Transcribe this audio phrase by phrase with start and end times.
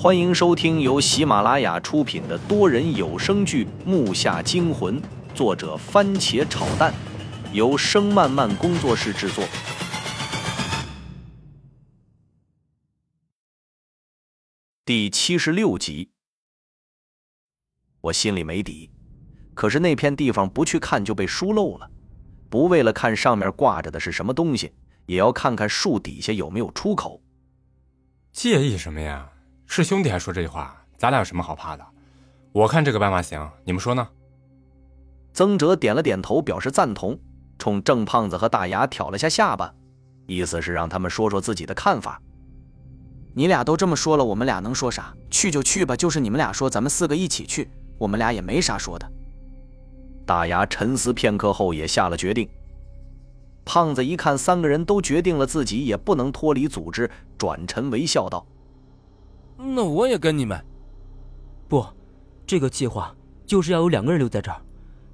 [0.00, 5.02] 欢迎收听由喜马拉雅出品的多人有声剧《木下惊魂》，
[5.34, 6.94] 作者番茄炒蛋，
[7.52, 9.44] 由声漫漫工作室制作。
[14.84, 16.10] 第七十六集，
[18.02, 18.92] 我心里没底，
[19.52, 21.90] 可是那片地方不去看就被疏漏了，
[22.48, 24.72] 不为了看上面挂着的是什么东西，
[25.06, 27.20] 也要看看树底下有没有出口。
[28.30, 29.32] 介意什么呀？
[29.70, 31.86] 是兄弟还说这句话，咱俩有什么好怕的？
[32.52, 34.08] 我看这个办法行，你们说呢？
[35.34, 37.16] 曾哲点了点头，表示赞同，
[37.58, 39.72] 冲郑胖子和大牙挑了下下巴，
[40.26, 42.20] 意思是让他们说说自己的看法。
[43.34, 45.14] 你俩都这么说了，我们俩能说啥？
[45.30, 49.06] 去就去吧，就是你们俩说咱们四个一起去，我们俩也没啥说的。
[50.24, 52.48] 大牙沉思片刻后也下了决定。
[53.66, 58.44] 胖子一看三个人都决定了，自己也不能脱离组织，转沉为笑道。
[59.58, 60.58] 那我也跟你们。
[61.68, 61.84] 不，
[62.46, 63.14] 这个计划
[63.44, 64.62] 就是要有两个人留在这儿，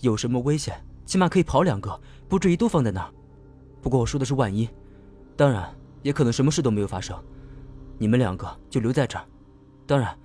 [0.00, 0.74] 有什么危险，
[1.04, 3.12] 起码可以跑两个，不至于都放在那儿。
[3.82, 4.68] 不过我说的是万一，
[5.36, 7.16] 当然也可能什么事都没有发生。
[7.98, 9.24] 你们两个就留在这儿，
[9.86, 10.18] 当然，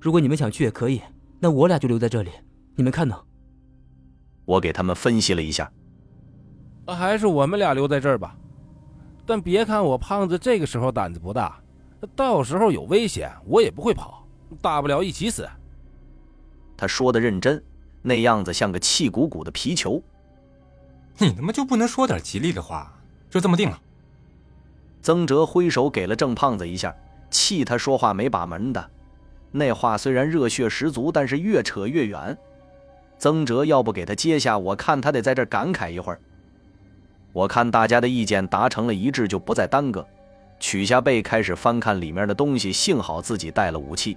[0.00, 1.00] 如果你们想去也可以。
[1.42, 2.30] 那我俩就留在这里，
[2.74, 3.18] 你们看呢？
[4.44, 5.72] 我给他们分析了一下，
[6.86, 8.36] 还是我们俩留在这儿吧。
[9.24, 11.58] 但别看我胖子这个时候胆子不大。
[12.16, 14.26] 到时候有危险，我也不会跑，
[14.60, 15.48] 大不了一起死。
[16.76, 17.62] 他说的认真，
[18.02, 20.02] 那样子像个气鼓鼓的皮球。
[21.18, 22.92] 你他妈就不能说点吉利的话？
[23.28, 23.80] 就这么定了。
[25.02, 26.94] 曾哲挥手给了郑胖子一下，
[27.30, 28.90] 气他说话没把门的。
[29.52, 32.36] 那话虽然热血十足，但是越扯越远。
[33.18, 36.20] 曾哲要不给他接下，我看他得在这感慨一会儿。
[37.32, 40.06] 我看大家的意见达成了一致，就不再耽搁。
[40.60, 42.70] 取下背，开始翻看里面的东西。
[42.70, 44.16] 幸好自己带了武器，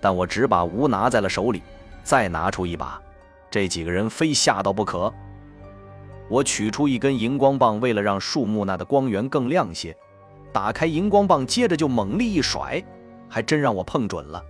[0.00, 1.60] 但我只把无拿在了手里，
[2.04, 3.02] 再拿出一把，
[3.50, 5.12] 这几个人非吓到不可。
[6.28, 9.94] 我取出一根荧光棒，为了让树木那的光源更亮些，
[10.52, 12.82] 打开荧光棒，接着就猛力一甩，
[13.28, 14.42] 还真让我碰准了。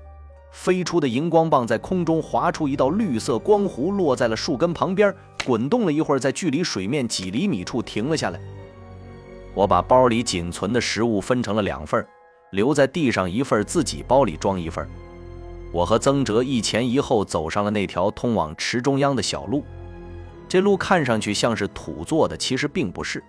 [0.53, 5.13] 飞出的荧光棒在空中划出一道绿色光弧，落在了树根旁边，
[5.47, 8.39] 滚动了一会儿，在距离水面几厘米处停了下来。
[9.55, 12.07] 我把包里仅存的食物分成了两份
[12.53, 14.89] 留在地上一份，自己包里装一份。
[15.73, 19.65] 我和曾哲一前一后走上了那条通往池中央的小路。
[20.49, 23.23] 这路看上去像是土做的，其实并不是。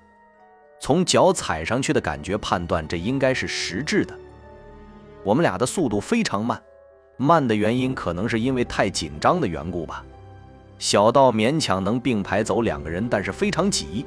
[0.82, 4.18] 从脚踩上去的感觉判断，这应该是石质的。
[5.24, 6.62] 我们俩的速度非常慢，
[7.16, 10.04] 慢的原因可能是因为太紧张的缘故吧。
[10.78, 14.06] 小道勉强能并排走两个人，但是非常挤。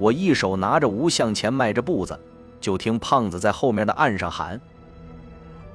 [0.00, 2.18] 我一手拿着无向前迈着步子，
[2.58, 4.58] 就听胖子在后面的岸上喊：“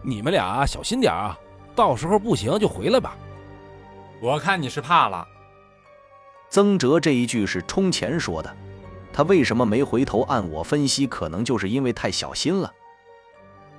[0.02, 1.38] 你们俩小心点啊，
[1.76, 3.16] 到时候不行就回来吧。”
[4.20, 5.28] 我看你是怕了。
[6.50, 8.52] 曾哲这一句是冲前说的，
[9.14, 10.22] 他为什么没回头？
[10.24, 12.74] 按我分析，可能就是因为太小心了。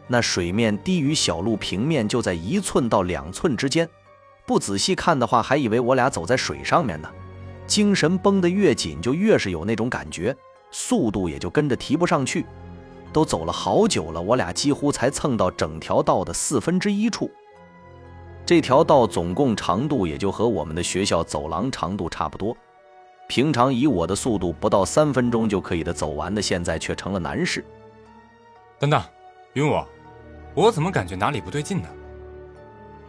[0.06, 3.88] 那水面低于小路平面就在一寸到两寸之间，
[4.46, 7.10] 不仔细看的话，还以为我俩走在水上面呢。
[7.66, 10.34] 精神绷得越紧，就越是有那种感觉，
[10.70, 12.46] 速度也就跟着提不上去。
[13.12, 17.30] 都走了好久了，我俩几乎才蹭到整条道的四分之一处。
[18.44, 22.56] 这条道总共长度也就和我们的学校走廊长度差不多。
[23.26, 27.64] 平常以我的速度，不到三分钟就可以的走完的，现在却成了难事。
[28.78, 29.02] 等等，
[29.54, 29.82] 云武，
[30.54, 31.88] 我怎么感觉哪里不对劲呢？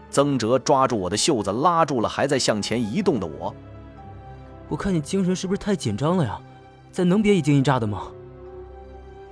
[0.10, 3.54] 曾哲抓住我的袖子，拉住了还在向前移动的我。
[4.70, 6.40] 我看你精神是不是太紧张了呀？
[6.92, 8.08] 咱能别一惊一乍的吗？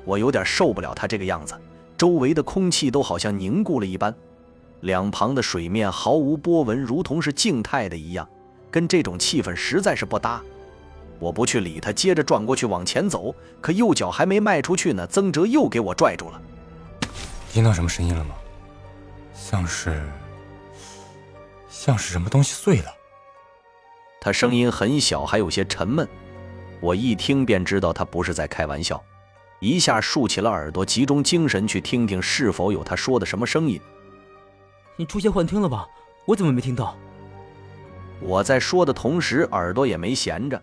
[0.03, 1.59] 我有点受不了他这个样子，
[1.97, 4.13] 周围的空气都好像凝固了一般，
[4.81, 8.28] 两旁的水面毫无波纹，如同是静态的一样，
[8.69, 10.41] 跟这种气氛实在是不搭。
[11.18, 16.41] 我不去理他，接着转过去往前走，可右脚还没迈出去呢，曾哲又给我拽住了。
[17.50, 18.35] 听到什么声音了吗？
[19.33, 20.01] 像是，
[21.68, 22.92] 像是什么东西碎了。
[24.25, 26.07] 他声音很小，还有些沉闷，
[26.80, 29.00] 我一听便知道他不是在开玩笑，
[29.60, 33.80] 一下竖起了耳朵，集中精神去听听是否有他说的什么声音。
[34.95, 35.88] 你出现幻听了吧？
[36.25, 36.98] 我怎么没听到？
[38.19, 40.60] 我在说的同时，耳朵也没闲着，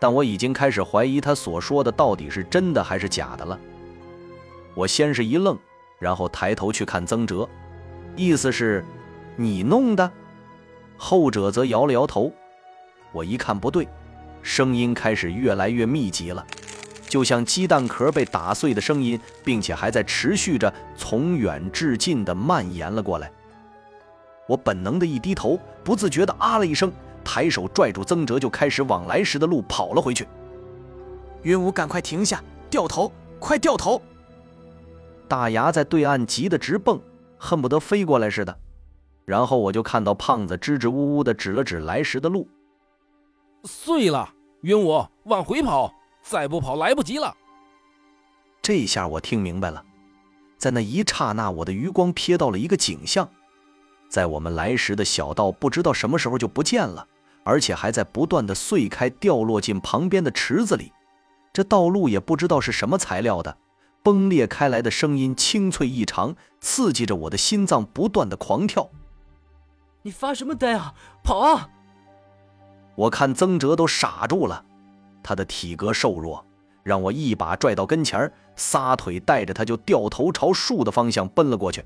[0.00, 3.56] 但我已经开始怀疑他所说的到底是真的还是假的了。
[4.74, 5.56] 我先是一愣，
[6.00, 7.48] 然后抬头去看曾哲，
[8.16, 8.84] 意思是，
[9.36, 10.10] 你弄的？
[10.96, 12.32] 后者则摇了摇头。
[13.12, 13.88] 我一看不对，
[14.42, 16.46] 声音开始越来越密集了，
[17.08, 23.30] 就像鸡蛋壳被打碎的声音，并且还在持续着从远至近的蔓延了过来。
[24.46, 26.92] 我本能的一低头，不自觉的啊了一声，
[27.24, 30.26] 抬手拽住曾哲，就开始往来时的路跑了回去。
[31.42, 34.00] 云武，赶快停下，掉头，快掉头！
[35.28, 37.00] 大牙在对岸急得直蹦，
[37.38, 38.58] 恨不得飞过来似的。
[39.24, 42.48] 然后我就看到胖子支支吾吾的指了指来时的路，
[43.64, 45.92] 碎了，晕我，往回跑，
[46.22, 47.36] 再不跑来不及了。
[48.62, 49.84] 这下我听明白了，
[50.58, 53.28] 在那一刹那，我的余光瞥到了一个景象，
[54.08, 57.06] 在我们来时的小道，不知道什么时候就不见了，
[57.44, 60.92] 而且还在不断的碎开，掉落进旁边的池子里。
[61.52, 63.56] 这道路也不知道是什么材料的，
[64.02, 68.90] 崩裂开来的声音清脆异常，刺激着我的心脏不断的狂跳。
[70.02, 70.94] 你发什么呆啊？
[71.24, 71.68] 跑啊！
[72.94, 74.64] 我看曾哲都傻住了，
[75.22, 76.44] 他的体格瘦弱，
[76.82, 81.84] 让我一把拽到跟前撒腿带着他就掉头朝树的方向奔了过去。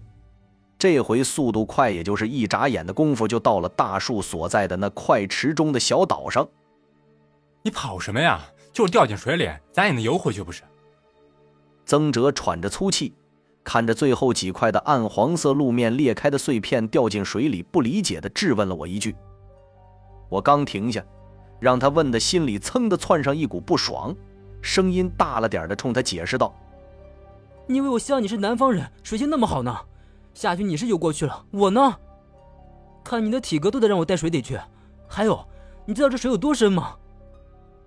[0.79, 6.47] 这回速度快，也就是一眨眼的功夫就到了大树所在的那块池中的小岛上。
[7.62, 8.41] 你跑什么呀？
[8.73, 10.62] 就是掉进水里，咱也能游回去不是？
[11.87, 13.15] 曾哲喘着粗气。
[13.62, 19.17] 看着最后几块的暗黄色路面裂开的碎片掉进水里，不理解的质问了我一句。
[20.35, 21.01] 我刚停下，
[21.61, 24.13] 让他问的心里噌的窜上一股不爽，
[24.61, 26.53] 声音大了点的冲他解释道
[27.69, 29.79] ：“你以为我像你是南方人，水性那么好呢？
[30.35, 31.97] 下去你是游过去了，我呢？
[33.05, 34.59] 看你的体格都得让我带水底去。
[35.07, 35.47] 还有，
[35.87, 36.97] 你知道这水有多深吗？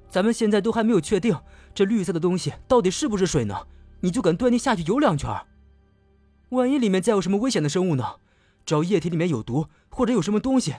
[0.10, 1.38] 咱们现在都还没有确定
[1.76, 3.54] 这绿色的东西到底是不是水呢，
[4.00, 5.30] 你就敢断定下去游两圈？”
[6.52, 8.06] 万一里面再有什么危险的生物呢？
[8.66, 10.76] 只要液体里面有毒，或者有什么东西，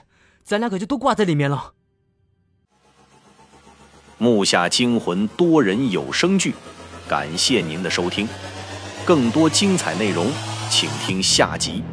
[0.49, 1.73] 咱俩可就都挂在里面了。
[4.17, 6.55] 木下惊魂多人有声剧，
[7.07, 8.27] 感谢您的收听，
[9.05, 10.25] 更多精彩内容，
[10.67, 11.83] 请听下集。